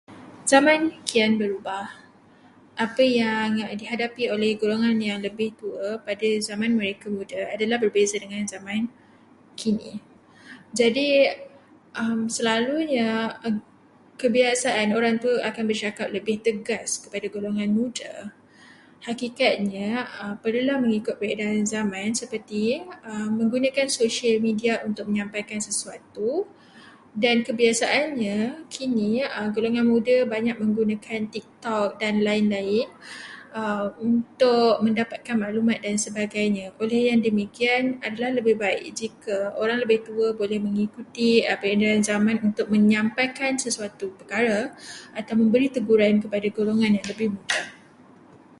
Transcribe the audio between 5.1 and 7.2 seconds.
lebih tua pada zaman mereka